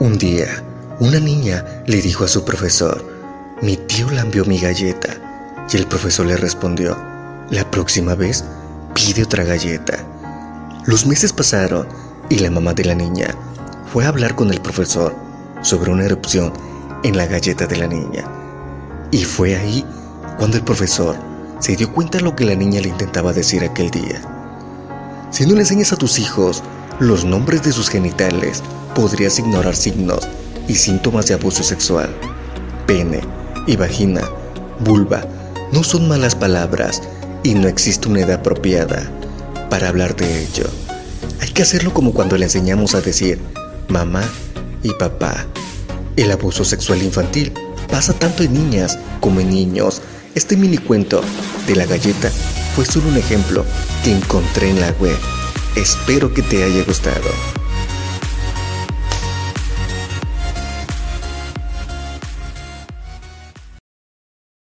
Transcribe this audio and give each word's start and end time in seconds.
Un 0.00 0.18
día, 0.18 0.62
una 0.98 1.20
niña 1.20 1.64
le 1.86 2.02
dijo 2.02 2.24
a 2.24 2.28
su 2.28 2.44
profesor, 2.44 3.04
mi 3.62 3.76
tío 3.76 4.10
lambió 4.10 4.44
mi 4.44 4.58
galleta. 4.58 5.08
Y 5.72 5.76
el 5.76 5.86
profesor 5.86 6.26
le 6.26 6.36
respondió, 6.36 6.96
la 7.50 7.70
próxima 7.70 8.14
vez 8.14 8.44
pide 8.92 9.22
otra 9.22 9.44
galleta. 9.44 10.04
Los 10.84 11.06
meses 11.06 11.32
pasaron 11.32 11.86
y 12.28 12.40
la 12.40 12.50
mamá 12.50 12.74
de 12.74 12.84
la 12.84 12.94
niña 12.94 13.34
fue 13.92 14.04
a 14.04 14.08
hablar 14.08 14.34
con 14.34 14.50
el 14.50 14.60
profesor 14.60 15.14
sobre 15.62 15.92
una 15.92 16.04
erupción 16.04 16.52
en 17.04 17.16
la 17.16 17.26
galleta 17.26 17.66
de 17.66 17.76
la 17.76 17.86
niña. 17.86 18.24
Y 19.12 19.24
fue 19.24 19.56
ahí 19.56 19.86
cuando 20.38 20.56
el 20.56 20.64
profesor 20.64 21.16
se 21.60 21.76
dio 21.76 21.92
cuenta 21.92 22.18
de 22.18 22.24
lo 22.24 22.34
que 22.34 22.44
la 22.44 22.56
niña 22.56 22.80
le 22.80 22.88
intentaba 22.88 23.32
decir 23.32 23.62
aquel 23.62 23.90
día. 23.90 24.20
Si 25.30 25.46
no 25.46 25.54
le 25.54 25.60
enseñas 25.60 25.92
a 25.92 25.96
tus 25.96 26.18
hijos 26.18 26.62
los 26.98 27.24
nombres 27.24 27.62
de 27.62 27.72
sus 27.72 27.88
genitales, 27.88 28.62
podrías 28.94 29.38
ignorar 29.38 29.76
signos 29.76 30.28
y 30.68 30.74
síntomas 30.74 31.26
de 31.26 31.34
abuso 31.34 31.62
sexual. 31.62 32.08
Pene 32.86 33.20
y 33.66 33.76
vagina, 33.76 34.22
vulva, 34.80 35.26
no 35.72 35.82
son 35.82 36.08
malas 36.08 36.34
palabras 36.34 37.02
y 37.42 37.54
no 37.54 37.68
existe 37.68 38.08
una 38.08 38.20
edad 38.20 38.40
apropiada 38.40 39.10
para 39.70 39.88
hablar 39.88 40.14
de 40.16 40.42
ello. 40.42 40.66
Hay 41.40 41.50
que 41.50 41.62
hacerlo 41.62 41.92
como 41.92 42.12
cuando 42.12 42.36
le 42.36 42.44
enseñamos 42.44 42.94
a 42.94 43.00
decir 43.00 43.38
mamá 43.88 44.22
y 44.82 44.90
papá. 44.94 45.46
El 46.16 46.30
abuso 46.30 46.64
sexual 46.64 47.02
infantil 47.02 47.52
pasa 47.90 48.12
tanto 48.12 48.42
en 48.42 48.54
niñas 48.54 48.98
como 49.20 49.40
en 49.40 49.50
niños. 49.50 50.00
Este 50.34 50.56
mini 50.56 50.78
cuento 50.78 51.22
de 51.66 51.76
la 51.76 51.86
galleta 51.86 52.30
fue 52.74 52.84
solo 52.84 53.08
un 53.08 53.16
ejemplo 53.16 53.64
que 54.02 54.12
encontré 54.16 54.70
en 54.70 54.80
la 54.80 54.90
web. 55.00 55.16
Espero 55.76 56.32
que 56.32 56.42
te 56.42 56.62
haya 56.62 56.84
gustado. 56.84 57.30